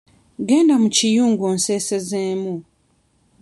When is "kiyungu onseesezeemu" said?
0.95-2.53